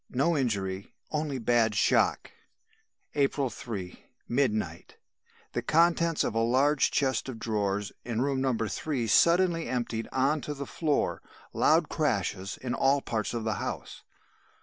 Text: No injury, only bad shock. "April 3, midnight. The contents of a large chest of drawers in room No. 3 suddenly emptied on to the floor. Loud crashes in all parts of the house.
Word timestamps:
No 0.09 0.35
injury, 0.35 0.95
only 1.11 1.37
bad 1.37 1.75
shock. 1.75 2.31
"April 3.13 3.51
3, 3.51 4.03
midnight. 4.27 4.97
The 5.53 5.61
contents 5.61 6.23
of 6.23 6.33
a 6.33 6.39
large 6.39 6.89
chest 6.89 7.29
of 7.29 7.37
drawers 7.37 7.91
in 8.03 8.19
room 8.23 8.41
No. 8.41 8.51
3 8.57 9.05
suddenly 9.05 9.69
emptied 9.69 10.07
on 10.11 10.41
to 10.41 10.55
the 10.55 10.65
floor. 10.65 11.21
Loud 11.53 11.87
crashes 11.87 12.57
in 12.57 12.73
all 12.73 13.01
parts 13.01 13.35
of 13.35 13.43
the 13.43 13.53
house. 13.61 14.01